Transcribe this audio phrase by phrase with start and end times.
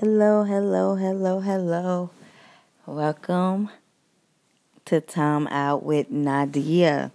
[0.00, 2.10] Hello, hello, hello, hello.
[2.84, 3.70] Welcome
[4.86, 7.12] to Time Out with Nadia.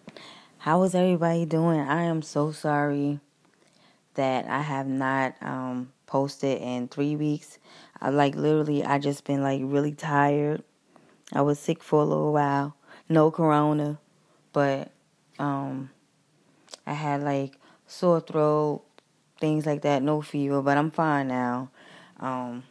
[0.59, 1.81] How is everybody doing?
[1.81, 3.19] I am so sorry
[4.13, 7.59] that I have not um, posted in three weeks.
[7.99, 10.63] I like literally, I just been like really tired.
[11.33, 12.77] I was sick for a little while.
[13.09, 13.99] No corona,
[14.53, 14.89] but
[15.37, 15.89] um,
[16.87, 18.83] I had like sore throat,
[19.37, 20.01] things like that.
[20.01, 21.71] No fever, but I'm fine now.
[22.19, 22.63] Um,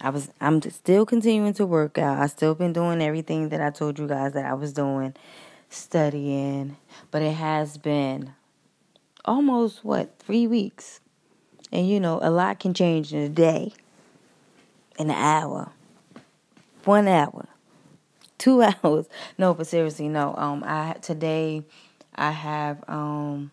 [0.00, 2.18] I was I'm still continuing to work out.
[2.18, 5.14] I still been doing everything that I told you guys that I was doing,
[5.70, 6.76] studying,
[7.10, 8.32] but it has been
[9.24, 11.00] almost what, 3 weeks.
[11.72, 13.72] And you know, a lot can change in a day,
[14.98, 15.72] in an hour,
[16.84, 17.46] 1 hour,
[18.38, 19.08] 2 hours.
[19.36, 20.34] No, but seriously, no.
[20.36, 21.64] Um I today
[22.14, 23.50] I have um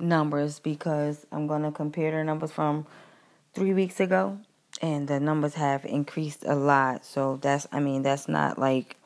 [0.00, 2.86] numbers because I'm going to compare the numbers from
[3.54, 4.38] 3 weeks ago
[4.80, 7.04] and the numbers have increased a lot.
[7.04, 8.96] So that's I mean that's not like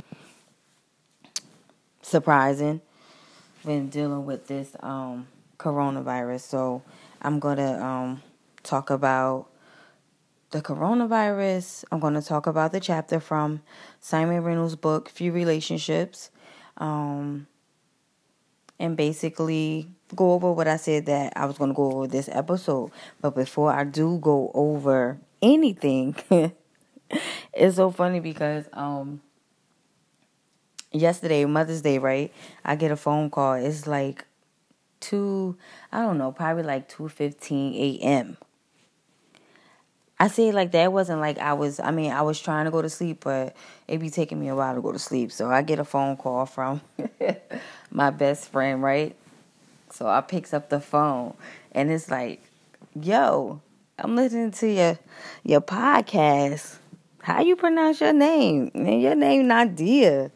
[2.02, 2.80] surprising
[3.62, 5.26] when dealing with this um,
[5.58, 6.40] coronavirus.
[6.40, 6.82] So
[7.22, 8.22] I'm gonna um,
[8.62, 9.48] talk about
[10.50, 11.84] the coronavirus.
[11.90, 13.62] I'm gonna talk about the chapter from
[14.00, 16.30] Siimon Reynolds' book Few Relationships.
[16.76, 17.46] Um,
[18.84, 22.28] and basically go over what I said that I was going to go over this
[22.30, 22.90] episode.
[23.20, 26.14] But before I do go over anything.
[27.52, 29.22] it's so funny because um
[30.92, 32.32] yesterday, Mother's Day, right?
[32.64, 33.54] I get a phone call.
[33.54, 34.26] It's like
[35.00, 35.56] two
[35.90, 38.36] I don't know, probably like two fifteen AM.
[40.18, 42.80] I say like that wasn't like I was I mean, I was trying to go
[42.82, 43.56] to sleep, but
[43.88, 45.32] it be taking me a while to go to sleep.
[45.32, 46.80] So I get a phone call from
[47.90, 49.14] my best friend, right?
[49.90, 51.34] So I picks up the phone
[51.72, 52.42] and it's like,
[53.00, 53.60] yo,
[53.98, 54.98] I'm listening to your
[55.42, 56.76] your podcast.
[57.22, 58.70] How you pronounce your name?
[58.74, 60.30] Man, your name Nadia.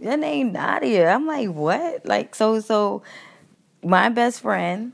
[0.00, 1.08] Your name Nadia.
[1.10, 2.06] I'm like, what?
[2.06, 3.02] Like so so
[3.84, 4.92] my best friend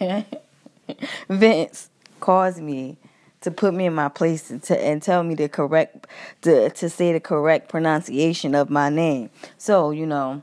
[1.28, 2.96] Vince calls me
[3.40, 6.06] to put me in my place and, to, and tell me the correct
[6.42, 9.30] to to say the correct pronunciation of my name.
[9.56, 10.42] So, you know,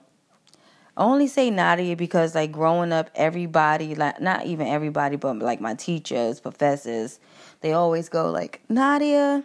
[0.98, 5.60] I only say Nadia because like growing up, everybody like not even everybody, but like
[5.60, 7.20] my teachers, professors,
[7.62, 9.44] they always go like Nadia,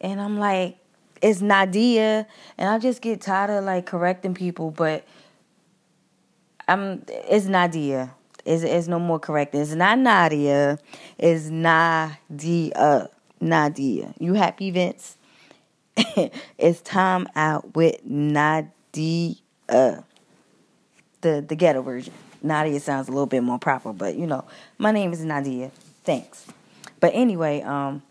[0.00, 0.78] and I'm like
[1.22, 2.26] it's Nadia,
[2.58, 5.06] and I just get tired of like correcting people, but
[6.68, 8.14] I'm it's Nadia.
[8.46, 9.54] Is is no more correct.
[9.54, 10.78] It's not Nadia.
[11.18, 13.08] It's Nadia.
[13.40, 14.14] Nadia.
[14.18, 15.16] You happy, Vince?
[16.58, 19.36] it's time out with Nadia
[21.26, 22.14] the the ghetto version.
[22.42, 24.44] Nadia sounds a little bit more proper, but you know,
[24.78, 25.70] my name is Nadia.
[26.04, 26.46] Thanks.
[27.00, 28.02] But anyway, um,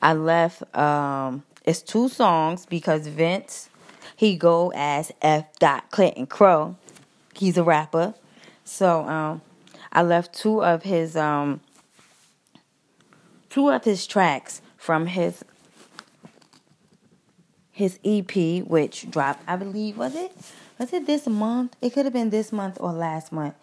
[0.00, 0.62] I left.
[0.76, 3.70] Um, it's two songs because Vince
[4.16, 5.52] he go as F.
[5.58, 6.76] Dot Clinton Crow.
[7.34, 8.14] He's a rapper,
[8.72, 9.42] so um,
[9.92, 11.60] I left two of his um
[13.50, 15.44] two of his tracks from his
[17.70, 20.32] his EP, which dropped, I believe, was it
[20.78, 21.76] was it this month?
[21.82, 23.54] It could have been this month or last month.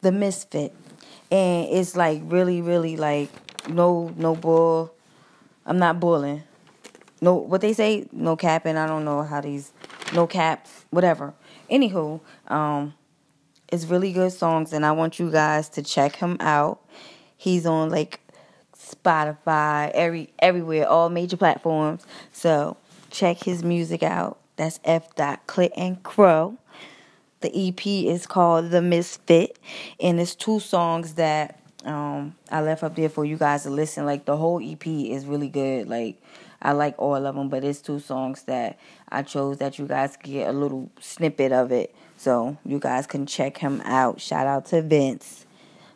[0.00, 0.74] The Misfit.
[1.30, 3.30] And it's like really, really like
[3.68, 4.94] no no bull.
[5.66, 6.44] I'm not bulling.
[7.20, 8.76] No what they say, no capping.
[8.76, 9.72] I don't know how these
[10.14, 11.34] no cap, whatever.
[11.68, 12.94] Anywho, um,
[13.72, 16.80] it's really good songs and I want you guys to check him out.
[17.38, 18.20] He's on like
[18.76, 22.06] Spotify, every everywhere, all major platforms.
[22.32, 22.76] So
[23.10, 24.38] check his music out.
[24.56, 25.14] That's F.
[25.16, 26.58] Dot Clinton Crow.
[27.40, 29.58] The EP is called The Misfit,
[29.98, 34.04] and it's two songs that um, I left up there for you guys to listen.
[34.04, 35.88] Like the whole EP is really good.
[35.88, 36.22] Like
[36.60, 38.78] I like all of them, but it's two songs that
[39.08, 43.26] I chose that you guys get a little snippet of it, so you guys can
[43.26, 44.20] check him out.
[44.20, 45.44] Shout out to Vince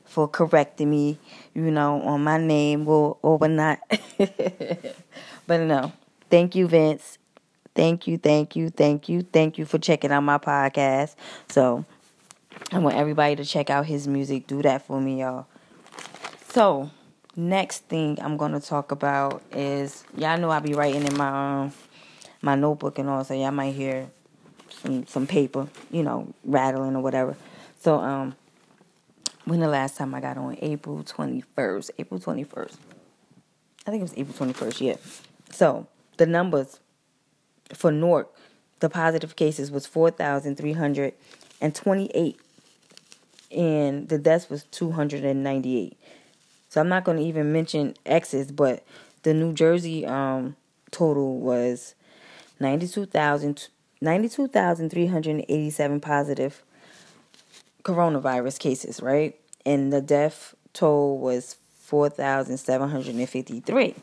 [0.05, 1.21] for correcting me,
[1.55, 3.79] you know, on my name or or not.
[5.47, 5.93] but no,
[6.29, 7.19] thank you, Vince.
[7.77, 11.15] Thank you, thank you, thank you, thank you for checking out my podcast.
[11.49, 11.85] So
[12.73, 14.49] I want everybody to check out his music.
[14.49, 15.47] Do that for me, y'all.
[16.49, 16.91] So
[17.37, 21.73] next thing I'm gonna talk about is y'all know I be writing in my um,
[22.43, 24.11] my notebook and all, so y'all might hear
[24.83, 27.37] some some paper, you know, rattling or whatever.
[27.81, 28.37] So um,
[29.45, 32.77] when the last time I got on April 21st, April 21st,
[33.87, 34.81] I think it was April 21st.
[34.81, 34.97] Yeah.
[35.51, 35.87] So
[36.17, 36.81] the numbers
[37.75, 38.33] for Newark,
[38.81, 42.41] the positive cases was 4,328
[43.53, 45.97] and the deaths was 298.
[46.69, 48.83] So I'm not going to even mention X's, but
[49.23, 50.57] the New Jersey um,
[50.91, 51.95] total was
[52.61, 53.69] 92,000
[54.01, 56.63] 92,387 positive
[57.83, 59.39] coronavirus cases, right?
[59.65, 63.95] And the death toll was 4,753.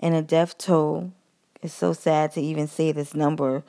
[0.00, 1.12] And the death toll
[1.62, 3.62] is so sad to even say this number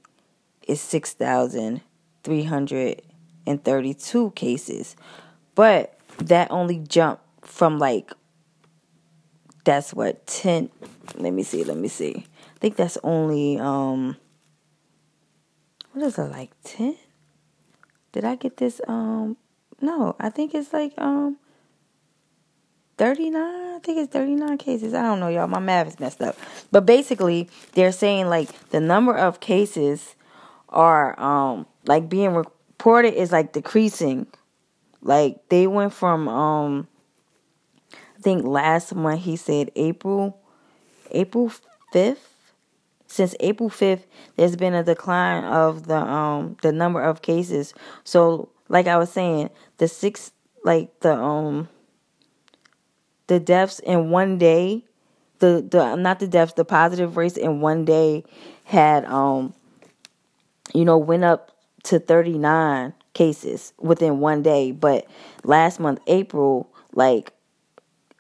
[0.67, 1.83] is six thousand
[2.25, 3.03] three hundred
[3.47, 4.97] and thirty two cases.
[5.55, 8.11] But that only jumped from like
[9.65, 10.71] that's what 10
[11.17, 14.17] let me see let me see i think that's only um
[15.93, 16.97] what is it like 10
[18.13, 19.37] did i get this um
[19.83, 21.37] no i think it's like um
[22.99, 24.93] 39 i think it's 39 cases.
[24.93, 25.47] I don't know y'all.
[25.47, 26.37] My math is messed up.
[26.73, 30.17] But basically they're saying like the number of cases
[30.69, 34.27] are um like being reported is like decreasing.
[35.01, 36.89] Like they went from um
[37.93, 40.41] i think last month he said april
[41.13, 41.53] april
[41.95, 42.17] 5th
[43.07, 44.03] since april 5th
[44.35, 47.75] there's been a decline of the um the number of cases.
[48.03, 50.33] So like i was saying the six
[50.65, 51.69] like the um
[53.29, 54.85] the deaths in one day,
[55.39, 58.25] the the not the deaths, the positive rates in one day
[58.65, 59.55] had um
[60.75, 61.53] you know went up
[61.85, 65.07] to 39 cases within one day, but
[65.45, 67.33] last month April like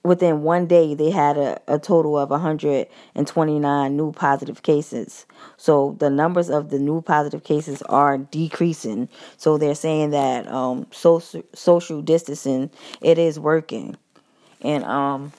[0.04, 5.26] within one day they had a, a total of 129 new positive cases.
[5.56, 9.08] So the numbers of the new positive cases are decreasing.
[9.36, 12.70] So they're saying that um, social social distancing
[13.02, 13.96] it is working
[14.62, 15.32] and um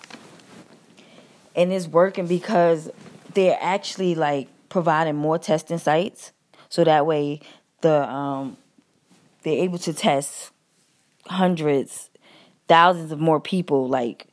[1.55, 2.89] and it's working because
[3.33, 6.31] they're actually like providing more testing sites.
[6.69, 7.41] So that way
[7.81, 8.57] the um
[9.43, 10.51] they're able to test
[11.27, 12.09] hundreds
[12.67, 14.27] thousands of more people like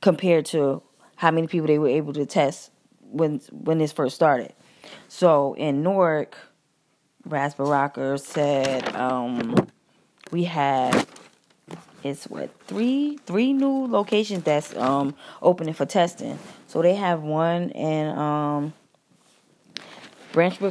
[0.00, 0.82] compared to
[1.16, 4.52] how many people they were able to test when when this first started.
[5.08, 6.36] So in newark
[7.24, 7.54] Ras
[8.22, 9.54] said um,
[10.30, 11.06] we had
[12.04, 16.38] it's what three three new locations that's um opening for testing.
[16.66, 18.74] So they have one in um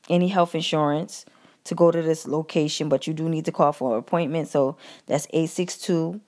[0.10, 1.26] any health insurance
[1.66, 4.48] to go to this location, but you do need to call for an appointment.
[4.48, 6.22] So that's 862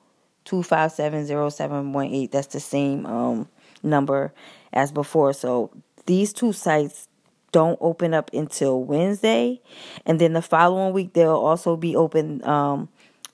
[0.43, 2.29] 257 0718.
[2.31, 3.47] That's the same um,
[3.81, 4.33] number
[4.73, 5.33] as before.
[5.33, 5.71] So
[6.05, 7.07] these two sites
[7.51, 9.61] don't open up until Wednesday,
[10.05, 12.89] and then the following week they'll also be open um,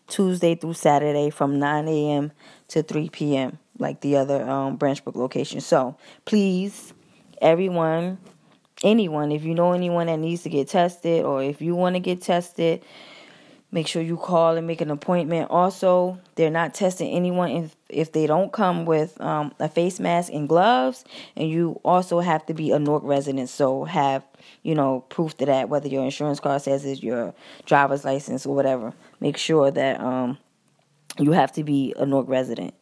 [0.08, 2.32] Tuesday through Saturday from 9 a.m.
[2.70, 3.60] to 3 p.m.
[3.78, 5.62] like the other um, Branch Brook location.
[5.62, 6.94] So please,
[7.42, 8.18] everyone,
[8.84, 12.00] anyone, if you know anyone that needs to get tested or if you want to
[12.00, 12.84] get tested,
[13.72, 15.52] make sure you call and make an appointment.
[15.52, 20.32] Also, they're not testing anyone if, if they don't come with um, a face mask
[20.32, 21.04] and gloves.
[21.36, 24.24] And you also have to be a Newark resident, so have
[24.64, 25.70] you know proof to that.
[25.70, 27.34] Whether your insurance card says it's your
[27.66, 30.38] driver's license or whatever, make sure that um,
[31.18, 32.74] you have to be a Newark resident.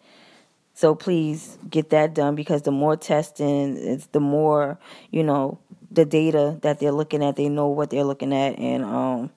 [0.76, 4.78] So please get that done because the more testing, it's the more
[5.10, 5.58] you know
[5.90, 7.38] the data that they're looking at.
[7.38, 9.32] They know what they're looking at, and um,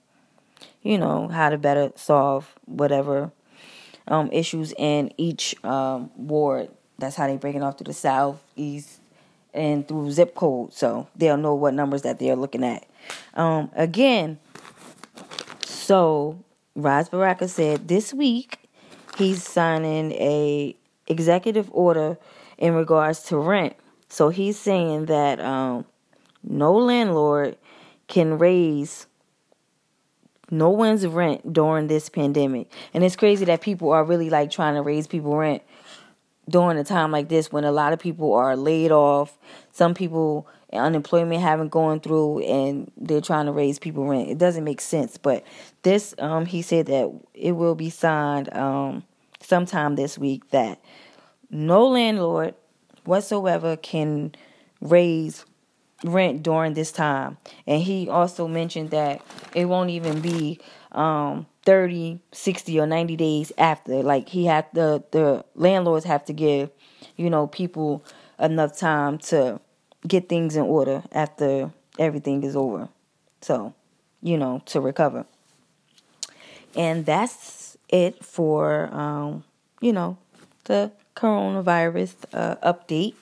[0.88, 3.30] you know, how to better solve whatever
[4.06, 6.70] um, issues in each um, ward.
[6.98, 9.02] That's how they break it off to the south, east,
[9.52, 10.72] and through zip code.
[10.72, 12.86] So they'll know what numbers that they're looking at.
[13.34, 14.38] Um, again,
[15.62, 16.42] so
[16.74, 18.58] Ras Baraka said this week
[19.18, 20.74] he's signing a
[21.06, 22.16] executive order
[22.56, 23.76] in regards to rent.
[24.08, 25.84] So he's saying that um,
[26.42, 27.58] no landlord
[28.06, 29.06] can raise
[30.50, 32.70] no one's rent during this pandemic.
[32.94, 35.62] And it's crazy that people are really like trying to raise people rent
[36.48, 39.36] during a time like this when a lot of people are laid off.
[39.72, 44.28] Some people unemployment haven't gone through and they're trying to raise people rent.
[44.28, 45.16] It doesn't make sense.
[45.16, 45.44] But
[45.82, 49.04] this um he said that it will be signed um
[49.40, 50.80] sometime this week that
[51.50, 52.54] no landlord
[53.04, 54.34] whatsoever can
[54.80, 55.44] raise
[56.04, 57.38] rent during this time.
[57.66, 59.22] And he also mentioned that
[59.54, 60.60] it won't even be
[60.92, 64.02] um 30, 60 or 90 days after.
[64.02, 66.70] Like he had the the landlords have to give,
[67.16, 68.04] you know, people
[68.38, 69.60] enough time to
[70.06, 72.88] get things in order after everything is over.
[73.40, 73.74] So,
[74.22, 75.26] you know, to recover.
[76.76, 79.44] And that's it for um,
[79.80, 80.18] you know,
[80.64, 83.14] the coronavirus uh, update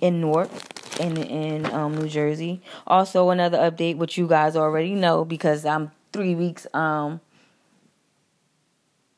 [0.00, 0.50] in Newark
[0.98, 2.60] in in um, New Jersey.
[2.86, 7.20] Also, another update, which you guys already know because I'm three weeks um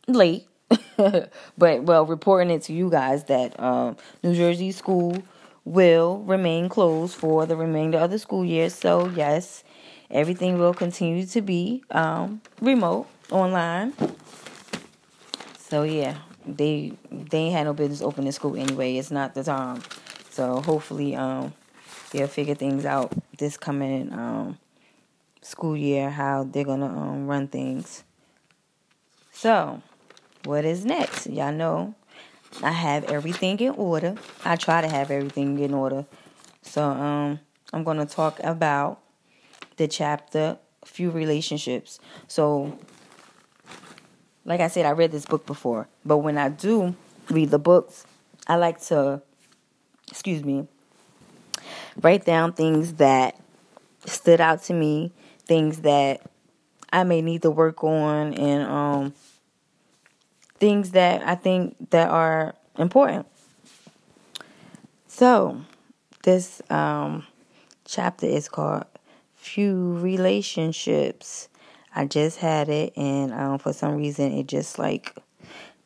[0.06, 0.46] late,
[0.96, 5.22] but well, reporting it to you guys that um, New Jersey school
[5.64, 8.70] will remain closed for the remainder of the school year.
[8.70, 9.64] So yes,
[10.10, 13.92] everything will continue to be um, remote online.
[15.58, 18.96] So yeah, they they ain't had no business opening school anyway.
[18.96, 19.82] It's not the time.
[20.30, 21.52] So hopefully, um,
[22.10, 24.58] they'll figure things out this coming um,
[25.42, 28.04] school year how they're gonna um, run things.
[29.32, 29.82] So,
[30.44, 31.26] what is next?
[31.26, 31.94] Y'all know
[32.62, 34.16] I have everything in order.
[34.44, 36.04] I try to have everything in order.
[36.62, 37.40] So, um,
[37.72, 39.00] I'm gonna talk about
[39.76, 42.00] the chapter few relationships.
[42.26, 42.78] So,
[44.44, 46.94] like I said, I read this book before, but when I do
[47.30, 48.04] read the books,
[48.46, 49.22] I like to,
[50.10, 50.66] excuse me,
[52.00, 53.38] write down things that
[54.06, 55.12] stood out to me,
[55.44, 56.22] things that
[56.92, 59.14] I may need to work on, and um,
[60.58, 63.26] things that I think that are important.
[65.06, 65.60] So,
[66.22, 67.26] this um,
[67.84, 68.84] chapter is called
[69.34, 71.48] "Few Relationships."
[71.94, 75.16] I just had it, and um, for some reason it just like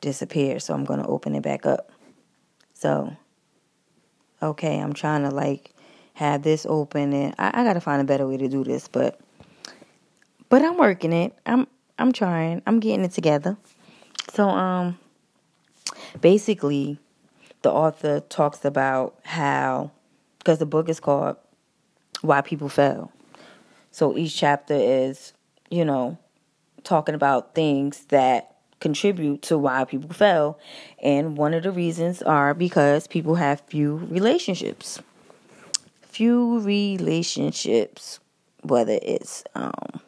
[0.00, 0.62] disappeared.
[0.62, 1.90] So I'm gonna open it back up.
[2.74, 3.16] So,
[4.42, 5.73] okay, I'm trying to like
[6.14, 9.20] have this open, and I, I gotta find a better way to do this, but
[10.48, 11.36] but I'm working it.
[11.46, 11.66] I'm
[11.98, 12.62] I'm trying.
[12.66, 13.56] I'm getting it together.
[14.32, 14.98] So um,
[16.20, 16.98] basically,
[17.62, 19.90] the author talks about how
[20.38, 21.36] because the book is called
[22.22, 23.10] Why People Fail.
[23.90, 25.32] So each chapter is,
[25.70, 26.18] you know,
[26.82, 30.58] talking about things that contribute to why people fail.
[31.02, 35.00] And one of the reasons are because people have few relationships.
[36.14, 38.20] Few relationships,
[38.62, 40.00] whether it's um,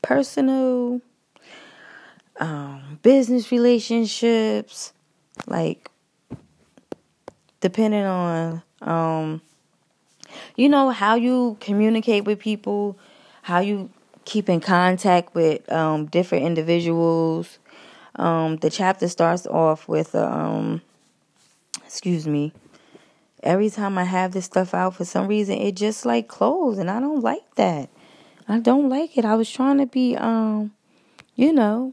[0.00, 1.02] personal,
[2.40, 4.94] um, business relationships,
[5.46, 5.90] like
[7.60, 9.42] depending on um,
[10.56, 12.98] you know how you communicate with people,
[13.42, 13.90] how you
[14.24, 17.58] keep in contact with um, different individuals.
[18.16, 20.80] Um, the chapter starts off with, um,
[21.84, 22.54] excuse me.
[23.44, 26.90] Every time I have this stuff out, for some reason, it just like closed, and
[26.90, 27.90] I don't like that.
[28.48, 29.26] I don't like it.
[29.26, 30.72] I was trying to be, um,
[31.36, 31.92] you know,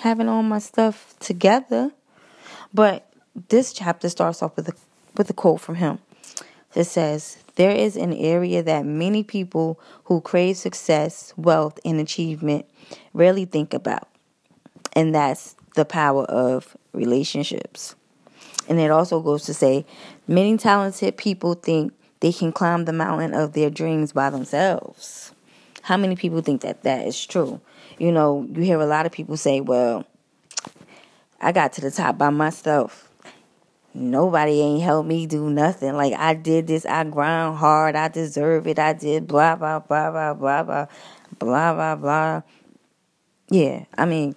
[0.00, 1.92] having all my stuff together,
[2.74, 3.08] but
[3.48, 4.74] this chapter starts off with a
[5.16, 6.00] with a quote from him.
[6.74, 12.66] It says, There is an area that many people who crave success, wealth, and achievement
[13.12, 14.08] rarely think about,
[14.94, 17.94] and that's the power of relationships.
[18.70, 19.84] And it also goes to say,
[20.26, 25.32] Many talented people think they can climb the mountain of their dreams by themselves.
[25.82, 27.60] How many people think that that is true?
[27.98, 30.06] You know, you hear a lot of people say, Well,
[31.38, 33.10] I got to the top by myself
[33.94, 35.94] nobody ain't helped me do nothing.
[35.94, 40.10] Like I did this, I grind hard, I deserve it, I did blah blah blah
[40.10, 40.86] blah blah blah
[41.38, 42.42] blah blah blah.
[43.50, 44.36] Yeah, I mean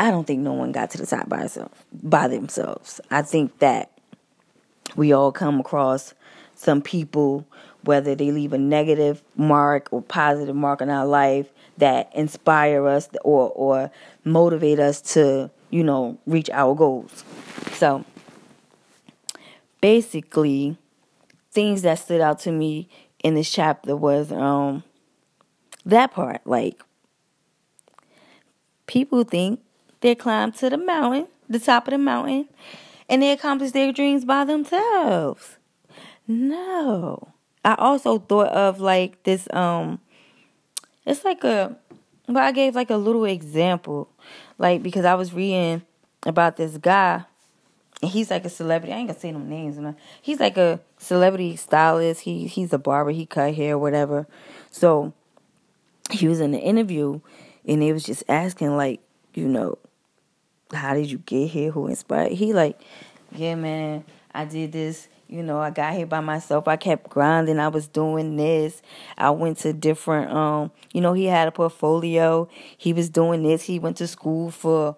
[0.00, 3.00] I don't think no one got to the top by itself by themselves.
[3.10, 3.90] I think that
[4.96, 6.14] we all come across
[6.56, 7.46] some people,
[7.84, 13.08] whether they leave a negative mark or positive mark in our life that inspire us
[13.22, 13.90] or or
[14.24, 17.24] motivate us to you know, reach our goals.
[17.72, 18.04] So
[19.80, 20.76] basically,
[21.52, 22.88] things that stood out to me
[23.22, 24.82] in this chapter was um
[25.86, 26.40] that part.
[26.44, 26.82] Like
[28.86, 29.60] people think
[30.00, 32.48] they climb to the mountain, the top of the mountain,
[33.08, 35.58] and they accomplish their dreams by themselves.
[36.26, 37.32] No.
[37.64, 40.00] I also thought of like this um
[41.04, 41.76] it's like a
[42.26, 44.08] but I gave like a little example
[44.58, 45.82] like because I was reading
[46.26, 47.24] about this guy,
[48.02, 48.92] and he's like a celebrity.
[48.92, 49.78] I ain't gonna say no names.
[49.78, 49.96] Man.
[50.20, 52.22] He's like a celebrity stylist.
[52.22, 53.10] He he's a barber.
[53.10, 54.26] He cut hair, whatever.
[54.70, 55.12] So
[56.10, 57.20] he was in an interview,
[57.66, 59.00] and they was just asking like,
[59.34, 59.78] you know,
[60.72, 61.70] how did you get here?
[61.70, 62.32] Who inspired?
[62.32, 62.80] He like,
[63.32, 66.66] yeah, man, I did this you know, I got here by myself.
[66.66, 67.60] I kept grinding.
[67.60, 68.82] I was doing this.
[69.16, 72.48] I went to different um, you know, he had a portfolio.
[72.76, 73.62] He was doing this.
[73.62, 74.96] He went to school for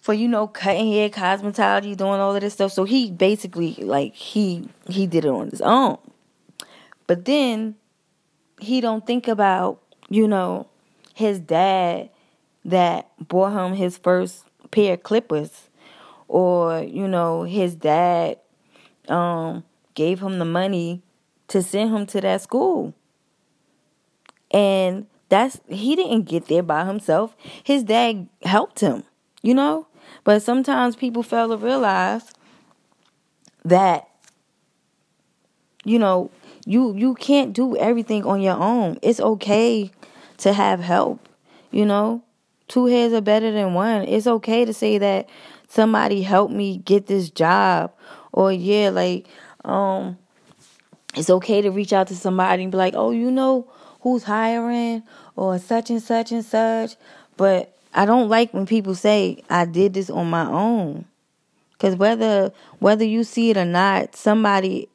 [0.00, 2.72] for you know, cutting hair, cosmetology, doing all of this stuff.
[2.72, 5.98] So he basically like he he did it on his own.
[7.06, 7.74] But then
[8.58, 10.68] he don't think about, you know,
[11.12, 12.08] his dad
[12.64, 15.68] that bought him his first pair of clippers
[16.28, 18.38] or, you know, his dad
[19.08, 21.02] um, gave him the money
[21.48, 22.94] to send him to that school.
[24.50, 27.36] And that's he didn't get there by himself.
[27.62, 29.04] His dad helped him,
[29.42, 29.86] you know?
[30.22, 32.32] But sometimes people fail to realize
[33.64, 34.08] that
[35.84, 36.30] you know,
[36.64, 38.98] you you can't do everything on your own.
[39.02, 39.90] It's okay
[40.38, 41.28] to have help,
[41.70, 42.22] you know?
[42.68, 44.02] Two heads are better than one.
[44.02, 45.28] It's okay to say that
[45.68, 47.92] somebody helped me get this job
[48.32, 49.26] or yeah, like
[49.64, 50.18] um
[51.16, 55.02] it's okay to reach out to somebody and be like, "Oh, you know who's hiring
[55.36, 56.96] or such and such and such."
[57.36, 61.04] But I don't like when people say, "I did this on my own."
[61.78, 64.88] Cuz whether whether you see it or not, somebody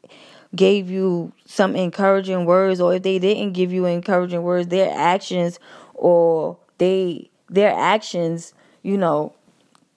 [0.55, 5.59] gave you some encouraging words or if they didn't give you encouraging words, their actions
[5.93, 9.33] or they their actions, you know,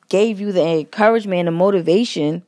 [0.08, 2.42] gave you the encouragement and the motivation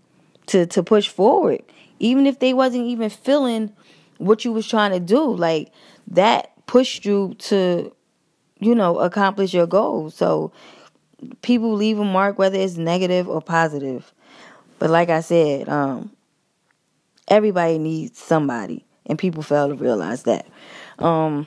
[0.47, 1.63] to to push forward.
[1.99, 3.73] Even if they wasn't even feeling
[4.19, 5.73] what you was trying to do like
[6.09, 7.95] that pushed you to
[8.61, 10.53] you know accomplish your goals so
[11.43, 14.13] people leave a mark whether it's negative or positive.
[14.79, 16.11] But like i said um
[17.29, 20.47] everybody needs somebody and people fail to realize that.
[20.99, 21.47] Um,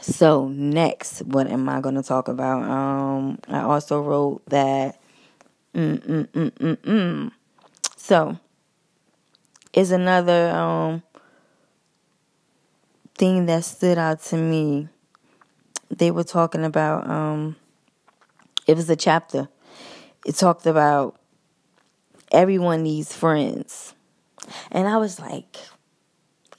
[0.00, 2.62] so next, what am I going to talk about?
[2.62, 5.00] Um, I also wrote that.
[5.74, 7.32] Mm, mm, mm, mm, mm.
[7.96, 8.38] So,
[9.72, 11.02] is another um
[13.16, 14.88] thing that stood out to me.
[15.90, 17.56] They were talking about um
[18.66, 19.48] it was a chapter.
[20.26, 21.18] It talked about
[22.32, 23.94] everyone needs friends.
[24.70, 25.56] And I was like,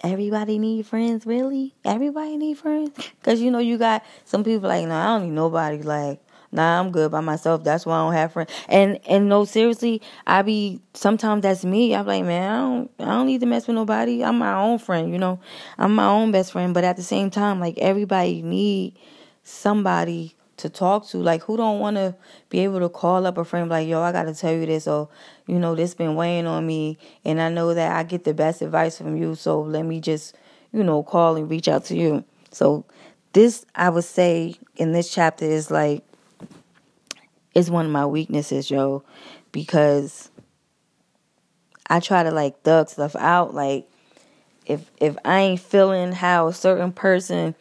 [0.03, 1.73] everybody need friends, really?
[1.85, 2.91] Everybody need friends?
[3.19, 5.81] Because, you know, you got some people like, no, I don't need nobody.
[5.81, 7.63] Like, nah, I'm good by myself.
[7.63, 8.51] That's why I don't have friends.
[8.67, 11.95] And, and no, seriously, I be, sometimes that's me.
[11.95, 14.23] I'm like, man, I don't, I don't need to mess with nobody.
[14.23, 15.39] I'm my own friend, you know?
[15.77, 16.73] I'm my own best friend.
[16.73, 18.97] But at the same time, like, everybody need
[19.43, 21.17] somebody to talk to.
[21.17, 22.15] Like, who don't want to
[22.49, 24.87] be able to call up a friend like, yo, I got to tell you this,
[24.87, 25.09] or,
[25.47, 28.61] you know, this been weighing on me, and I know that I get the best
[28.61, 30.35] advice from you, so let me just,
[30.71, 32.23] you know, call and reach out to you.
[32.51, 32.85] So,
[33.33, 36.03] this, I would say, in this chapter is like,
[37.53, 39.03] it's one of my weaknesses, yo,
[39.51, 40.31] because
[41.89, 43.53] I try to like thug stuff out.
[43.53, 43.89] Like,
[44.65, 47.55] if if I ain't feeling how a certain person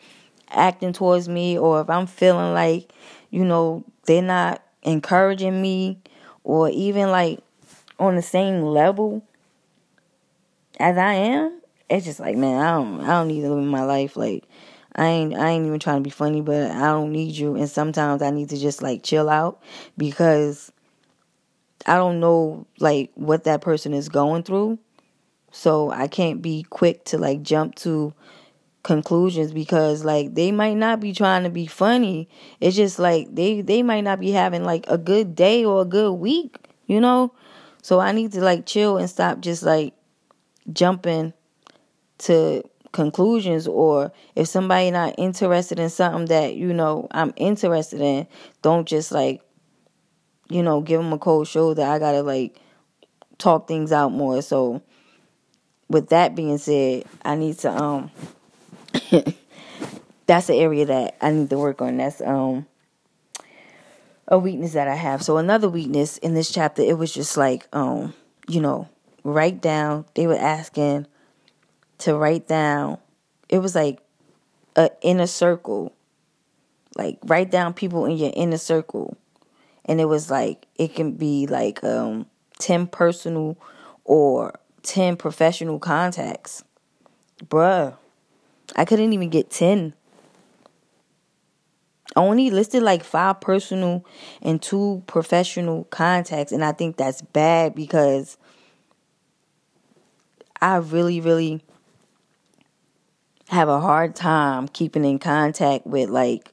[0.51, 2.93] acting towards me or if I'm feeling like,
[3.31, 5.99] you know, they're not encouraging me
[6.45, 7.41] or even like
[7.99, 9.23] on the same level
[10.79, 13.85] as I am, it's just like, man, I don't I don't need to live my
[13.85, 14.45] life like
[14.95, 17.69] I ain't I ain't even trying to be funny, but I don't need you and
[17.69, 19.61] sometimes I need to just like chill out
[19.97, 20.73] because
[21.87, 24.79] I don't know like what that person is going through.
[25.53, 28.15] So I can't be quick to like jump to
[28.83, 32.29] conclusions because like they might not be trying to be funny.
[32.61, 35.85] It's just like they they might not be having like a good day or a
[35.85, 37.33] good week, you know?
[37.83, 39.95] So I need to like chill and stop just like
[40.73, 41.33] jumping
[42.19, 42.62] to
[42.93, 48.27] conclusions or if somebody not interested in something that, you know, I'm interested in,
[48.62, 49.43] don't just like
[50.51, 51.83] you know, give them a cold shoulder.
[51.83, 52.61] I got to like
[53.38, 54.43] talk things out more.
[54.43, 54.83] So
[55.88, 58.11] with that being said, I need to um
[60.27, 61.96] that's the area that I need to work on.
[61.96, 62.66] That's um
[64.29, 65.23] a weakness that I have.
[65.23, 68.14] So another weakness in this chapter, it was just like um,
[68.49, 68.88] you know,
[69.25, 70.07] write down.
[70.14, 71.07] They were asking
[71.99, 72.99] to write down.
[73.49, 74.01] It was like
[74.77, 75.92] a inner circle.
[76.96, 79.16] Like write down people in your inner circle.
[79.85, 82.27] And it was like it can be like um
[82.59, 83.57] 10 personal
[84.05, 86.62] or 10 professional contacts.
[87.44, 87.96] Bruh,
[88.77, 89.95] I couldn't even get 10.
[92.17, 94.05] I only listed like five personal
[94.43, 96.53] and two professional contacts.
[96.53, 98.37] And I think that's bad because
[100.61, 101.63] I really, really
[103.49, 106.53] have a hard time keeping in contact with like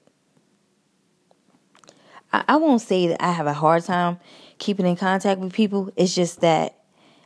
[2.32, 4.20] I, won't say that I have a hard time
[4.58, 5.92] keeping in contact with people.
[5.96, 6.78] It's just that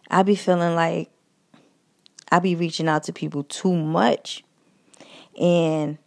[0.10, 1.10] I be feeling like
[2.32, 4.44] I be reaching out to people too much
[5.40, 5.98] and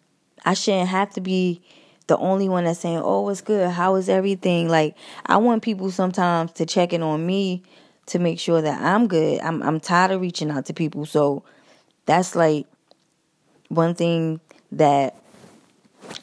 [0.44, 1.62] I shouldn't have to be
[2.06, 3.70] the only one that's saying, "Oh, it's good.
[3.70, 7.62] How is everything?" Like I want people sometimes to check in on me
[8.06, 9.40] to make sure that I'm good.
[9.40, 11.06] I'm I'm tired of reaching out to people.
[11.06, 11.44] So
[12.06, 12.66] that's like
[13.68, 14.40] one thing
[14.72, 15.16] that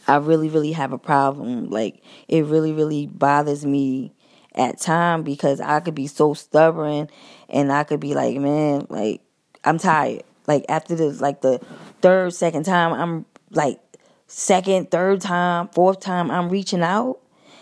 [0.07, 1.69] I really really have a problem.
[1.69, 4.13] Like it really really bothers me
[4.53, 7.09] at time because I could be so stubborn
[7.49, 9.21] and I could be like, "Man, like
[9.63, 11.61] I'm tired." Like after this like the
[12.01, 13.79] third, second time, I'm like
[14.27, 17.19] second, third time, fourth time, I'm reaching out.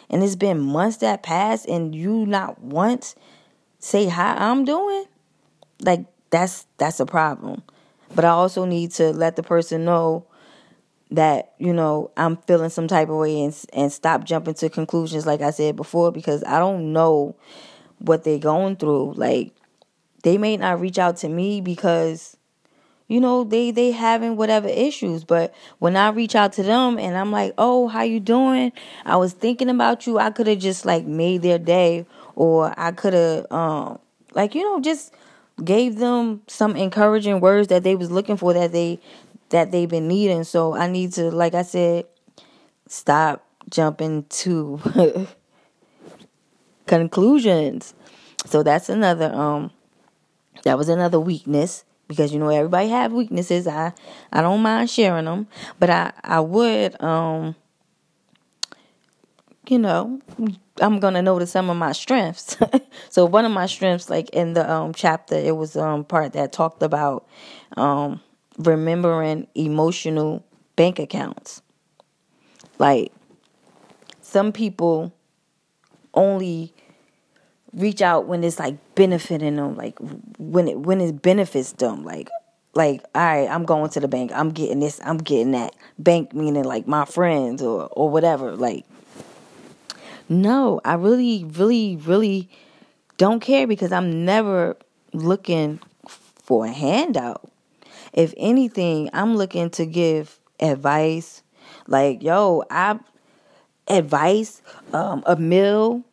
[0.10, 3.15] And it's been months that passed and you not once
[3.80, 5.06] say how I'm doing.
[5.82, 7.63] Like that's that's a problem.
[8.15, 10.25] But I also need to let the person know
[11.12, 15.25] that you know I'm feeling some type of way and and stop jumping to conclusions
[15.25, 17.36] like I said before because I don't know
[17.99, 19.13] what they're going through.
[19.13, 19.54] Like
[20.23, 22.38] they may not reach out to me because
[23.10, 25.26] you know they they having whatever issues.
[25.26, 28.72] But when i reach out to them and i'm like oh how you doing?
[29.06, 30.17] I was thinking about you.
[30.17, 34.00] I could have just like made their day or i could have um
[34.34, 35.13] like you know just
[35.65, 38.98] gave them some encouraging words that they was looking for that they
[39.50, 40.45] that they've been needing.
[40.45, 42.06] So i need to like i said
[42.88, 44.80] stop jumping to
[46.88, 47.93] conclusions.
[48.45, 49.72] So that's another um
[50.63, 53.67] that was another weakness because you know everybody have weaknesses.
[53.67, 53.93] I
[54.34, 55.48] I don't mind sharing them,
[55.80, 57.56] but I I would um
[59.69, 60.19] you know
[60.82, 62.58] I'm gonna notice some of my strengths.
[63.10, 66.52] so one of my strengths, like in the um chapter, it was um part that
[66.54, 67.28] talked about
[67.78, 68.22] um
[68.58, 70.43] remembering emotional
[70.76, 71.62] bank accounts.
[72.78, 73.12] Like
[74.22, 75.13] some people
[76.13, 76.74] only
[77.73, 79.97] reach out when it's like benefiting them, like
[80.38, 82.29] when it when it benefits them, like
[82.73, 85.75] like all right, I'm going to the bank, I'm getting this, I'm getting that.
[85.97, 88.55] Bank meaning like my friends or or whatever.
[88.55, 88.86] Like
[90.32, 92.49] no, I really, really, really
[93.17, 94.77] don't care because I'm never
[95.12, 97.49] looking for a handout.
[98.13, 101.41] If anything, I'm looking to give advice.
[101.88, 102.99] Like, yo, I
[103.88, 104.62] advice,
[104.93, 106.03] um, a meal,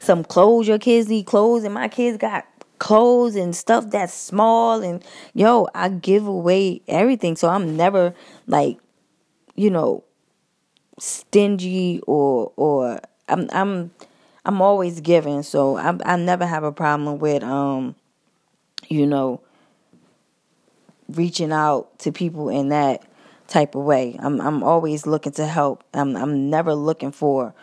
[0.00, 2.46] some clothes your kids need clothes, and my kids got
[2.78, 7.36] clothes and stuff that's small and yo, I give away everything.
[7.36, 8.14] So I'm never
[8.46, 8.78] like,
[9.54, 10.02] you know,
[10.98, 13.92] stingy or or I'm I'm
[14.44, 17.94] I'm always giving, so I I never have a problem with um,
[18.88, 19.40] you know,
[21.08, 23.04] reaching out to people in that
[23.46, 24.16] type of way.
[24.18, 25.84] I'm I'm always looking to help.
[25.92, 27.54] I'm I'm never looking for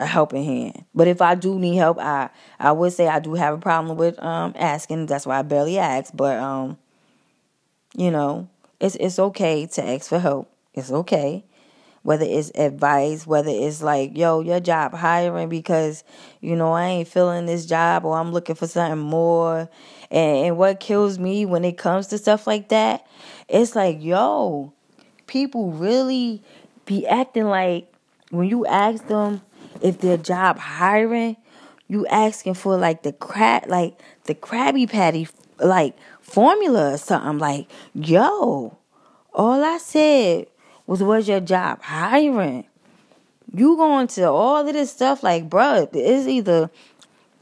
[0.00, 0.84] a helping hand.
[0.94, 3.96] But if I do need help, I I would say I do have a problem
[3.96, 5.06] with um asking.
[5.06, 6.12] That's why I barely ask.
[6.14, 6.78] But um,
[7.94, 8.48] you know,
[8.80, 10.50] it's it's okay to ask for help.
[10.74, 11.44] It's okay
[12.02, 16.02] whether it's advice, whether it's like, yo, your job hiring because,
[16.40, 19.68] you know, I ain't feeling this job or I'm looking for something more.
[20.10, 23.06] And, and what kills me when it comes to stuff like that,
[23.48, 24.72] it's like, yo,
[25.26, 26.42] people really
[26.86, 27.92] be acting like
[28.30, 29.42] when you ask them
[29.82, 31.36] if their job hiring,
[31.88, 37.38] you asking for like the crab, like the Krabby Patty, like formula or something.
[37.38, 38.78] Like, yo,
[39.34, 40.46] all I said
[40.86, 42.66] was what's your job hiring.
[43.52, 46.70] You going to all of this stuff like, bro, it's either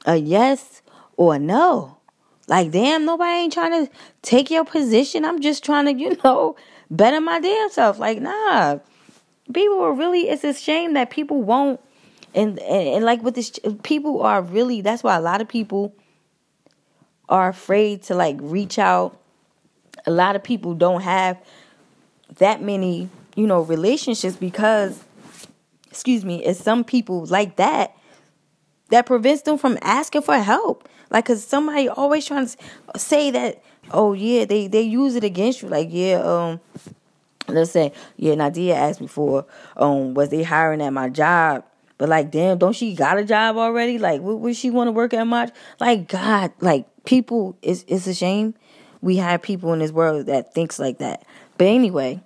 [0.06, 0.80] a yes
[1.16, 1.98] or a no.
[2.46, 5.26] Like, damn, nobody ain't trying to take your position.
[5.26, 6.56] I'm just trying to, you know,
[6.90, 7.98] better my damn self.
[7.98, 8.78] Like, nah.
[9.52, 11.80] People are really, it's a shame that people won't,
[12.34, 15.94] and, and, and like with this, people are really, that's why a lot of people
[17.28, 19.18] are afraid to like reach out.
[20.06, 21.38] A lot of people don't have
[22.38, 25.00] that many you know, relationships because,
[25.92, 27.96] excuse me, it's some people like that
[28.88, 30.88] that prevents them from asking for help.
[31.08, 32.56] Like, cause somebody always trying to
[32.98, 33.62] say that,
[33.92, 35.68] oh yeah, they they use it against you.
[35.68, 36.60] Like, yeah, um,
[37.46, 41.64] let's say, yeah, Nadia asked me for, um, was they hiring at my job?
[41.98, 43.98] But like, damn, don't she got a job already?
[43.98, 45.52] Like, would, would she want to work at much?
[45.80, 48.54] Like, God, like people, it's it's a shame
[49.00, 51.24] we have people in this world that thinks like that.
[51.56, 52.20] But anyway,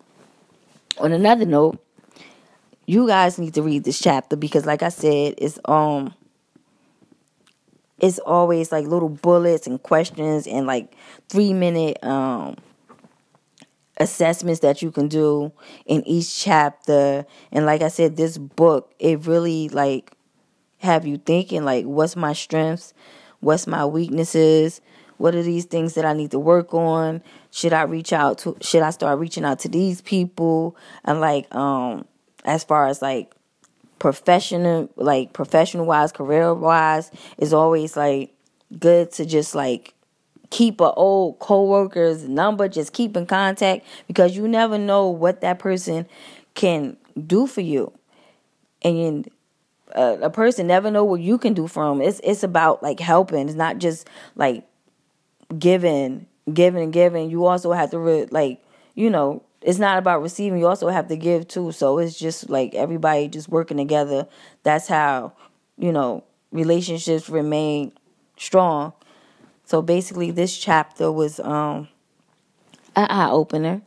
[0.99, 1.85] on another note,
[2.87, 6.15] you guys need to read this chapter because like I said, it's um
[7.99, 10.93] it's always like little bullets and questions and like
[11.29, 12.57] 3 minute um
[14.03, 15.53] assessments that you can do
[15.87, 20.17] in each chapter and like I said this book it really like
[20.83, 22.93] have you thinking like what's my strengths,
[23.41, 24.81] what's my weaknesses,
[25.17, 27.23] what are these things that I need to work on?
[27.53, 30.77] Should I reach out to should I start reaching out to these people?
[31.05, 32.05] And like um
[32.45, 33.33] as far as like
[34.01, 38.35] professional like professional wise, career wise, is always like
[38.77, 39.95] good to just like
[40.53, 45.59] keep a old co-worker's number, just keep in contact because you never know what that
[45.59, 46.07] person
[46.55, 47.93] can do for you.
[48.83, 49.29] And
[49.95, 52.03] uh, a person never know what you can do for them.
[52.03, 53.49] It's it's about like helping.
[53.49, 54.65] It's not just like
[55.59, 57.31] giving, giving, and giving.
[57.31, 58.63] You also have to re- like,
[58.95, 60.59] you know, it's not about receiving.
[60.59, 61.73] You also have to give too.
[61.73, 64.27] So it's just like everybody just working together.
[64.63, 65.33] That's how,
[65.79, 67.93] you know, relationships remain
[68.37, 68.93] strong.
[69.73, 71.89] So basically, this chapter was um
[72.95, 73.81] an eye opener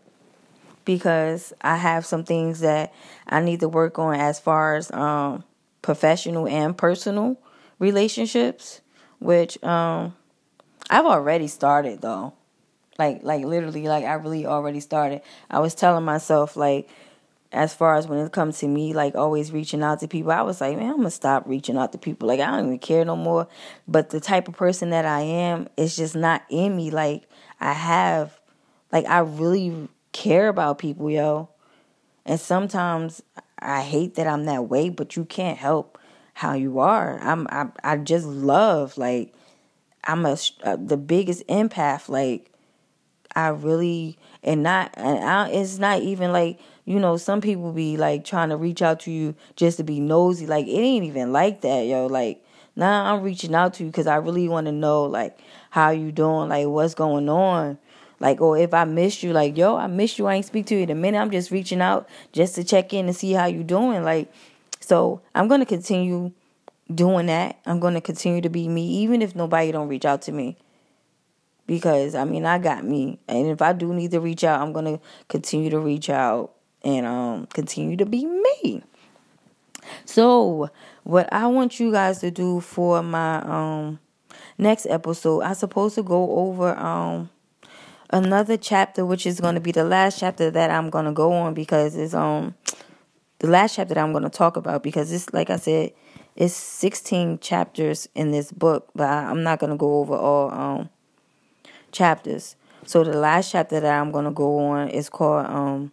[0.84, 2.92] because I have some things that
[3.28, 5.44] I need to work on as far as um
[5.84, 7.40] professional and personal
[7.78, 8.82] relationships,
[9.20, 10.16] which um
[10.90, 12.34] I've already started though.
[12.98, 15.22] Like like literally like I really already started.
[15.52, 16.90] I was telling myself like
[17.56, 20.42] as far as when it comes to me like always reaching out to people, I
[20.42, 22.28] was like, man, I'm gonna stop reaching out to people.
[22.28, 23.48] Like I don't even care no more.
[23.88, 26.92] But the type of person that I am it's just not in me.
[26.92, 27.24] Like
[27.62, 28.38] I have
[28.92, 31.50] like I really care about people, yo.
[32.26, 33.24] And sometimes
[33.58, 35.98] I hate that I'm that way, but you can't help
[36.34, 37.18] how you are.
[37.22, 39.34] I'm I I just love like
[40.04, 42.10] I'm a uh, the biggest empath.
[42.10, 42.52] Like
[43.34, 47.98] I really and not and I, it's not even like you know some people be
[47.98, 50.48] like trying to reach out to you just to be nosy.
[50.48, 52.06] Like it ain't even like that, yo.
[52.06, 52.44] Like
[52.76, 55.40] now nah, I'm reaching out to you because I really want to know like
[55.72, 57.78] how you doing, like what's going on.
[58.20, 60.26] Like, or if I miss you, like, yo, I miss you.
[60.28, 61.20] I ain't speak to you in a minute.
[61.20, 64.04] I'm just reaching out just to check in and see how you doing.
[64.04, 64.32] Like,
[64.80, 66.32] so I'm gonna continue
[66.94, 67.60] doing that.
[67.66, 70.58] I'm gonna continue to be me, even if nobody don't reach out to me.
[71.68, 74.72] Because I mean, I got me, and if I do need to reach out, I'm
[74.72, 76.55] gonna continue to reach out
[76.86, 78.84] and um continue to be me.
[80.06, 80.70] So,
[81.04, 84.00] what I want you guys to do for my um
[84.58, 87.30] next episode, I'm supposed to go over um
[88.12, 91.34] another chapter which is going to be the last chapter that I'm going to go
[91.34, 92.56] on because it's um
[93.40, 95.92] the last chapter that I'm going to talk about because it's like I said
[96.36, 100.90] it's 16 chapters in this book but I'm not going to go over all um
[101.92, 102.56] chapters.
[102.86, 105.92] So the last chapter that I'm going to go on is called um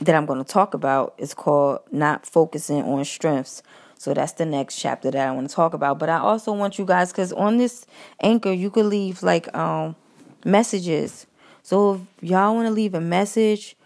[0.00, 3.62] that I'm going to talk about is called not focusing on strengths.
[3.98, 5.98] So that's the next chapter that I want to talk about.
[5.98, 7.86] But I also want you guys cuz on this
[8.20, 9.96] anchor you could leave like um
[10.44, 11.26] messages.
[11.62, 13.76] So if y'all want to leave a message,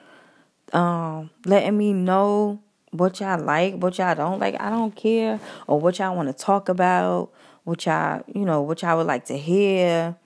[0.73, 5.81] um, letting me know what y'all like, what y'all don't like, I don't care, or
[5.81, 7.31] what y'all want to talk about,
[7.65, 10.17] what y'all, you know, what y'all would like to hear.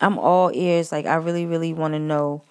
[0.00, 0.92] I'm all ears.
[0.92, 2.42] Like I really, really want to know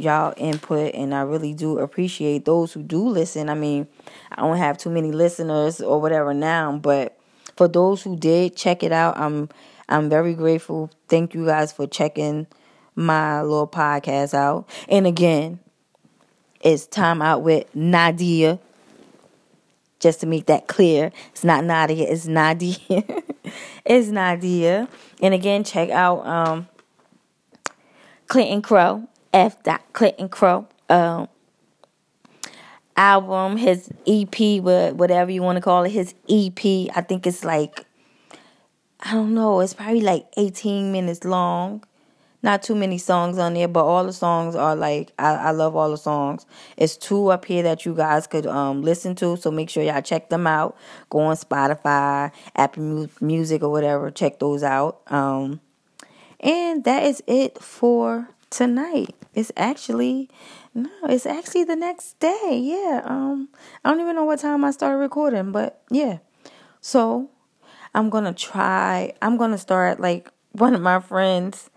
[0.00, 3.48] y'all input, and I really do appreciate those who do listen.
[3.48, 3.86] I mean,
[4.32, 7.18] I don't have too many listeners or whatever now, but
[7.56, 9.48] for those who did check it out, I'm
[9.88, 10.90] I'm very grateful.
[11.08, 12.46] Thank you guys for checking
[12.94, 14.68] my little podcast out.
[14.88, 15.58] And again,
[16.60, 18.58] it's time out with Nadia.
[19.98, 22.78] Just to make that clear, it's not Nadia, it's Nadia.
[23.84, 24.88] it's Nadia.
[25.20, 26.68] And again, check out um,
[28.26, 29.56] Clinton Crow, F.
[29.92, 30.66] Clinton Crow.
[30.88, 31.28] Um,
[32.96, 36.58] album, his EP, whatever you want to call it, his EP.
[36.94, 37.86] I think it's like,
[39.00, 41.82] I don't know, it's probably like 18 minutes long
[42.42, 45.76] not too many songs on there, but all the songs are like I, I love
[45.76, 46.46] all the songs.
[46.76, 50.02] It's two up here that you guys could um listen to, so make sure y'all
[50.02, 50.76] check them out.
[51.10, 54.10] Go on Spotify, Apple Music, or whatever.
[54.10, 55.00] Check those out.
[55.08, 55.60] Um,
[56.40, 59.14] and that is it for tonight.
[59.34, 60.28] It's actually
[60.74, 62.58] no, it's actually the next day.
[62.62, 63.02] Yeah.
[63.04, 63.48] Um,
[63.84, 66.18] I don't even know what time I started recording, but yeah.
[66.80, 67.30] So
[67.94, 69.12] I'm gonna try.
[69.22, 71.70] I'm gonna start like one of my friends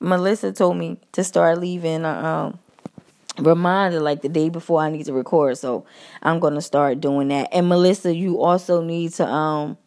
[0.00, 2.58] Melissa told me to start leaving a um,
[3.38, 5.58] reminder like the day before I need to record.
[5.58, 5.84] So
[6.22, 7.48] I'm gonna start doing that.
[7.52, 9.78] And Melissa, you also need to um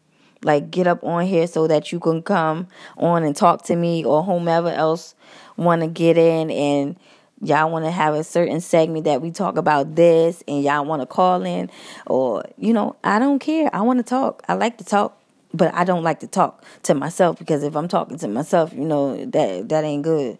[0.44, 4.04] like get up on here so that you can come on and talk to me
[4.04, 5.14] or whomever else
[5.56, 6.96] want to get in and
[7.42, 11.02] y'all want to have a certain segment that we talk about this and y'all want
[11.02, 11.70] to call in
[12.06, 15.20] or you know i don't care i want to talk i like to talk
[15.54, 18.84] but I don't like to talk to myself because if I'm talking to myself, you
[18.84, 20.38] know that that ain't good.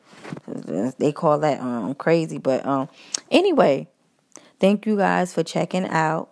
[0.99, 2.89] They call that um crazy, but um
[3.31, 3.87] anyway,
[4.59, 6.31] thank you guys for checking out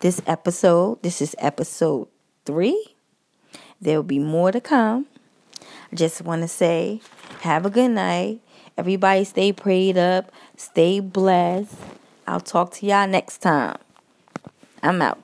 [0.00, 1.02] this episode.
[1.02, 2.08] This is episode
[2.44, 2.94] 3.
[3.80, 5.06] There will be more to come.
[5.92, 7.00] I just want to say
[7.40, 8.40] have a good night.
[8.76, 11.74] Everybody stay prayed up, stay blessed.
[12.26, 13.78] I'll talk to y'all next time.
[14.82, 15.21] I'm out.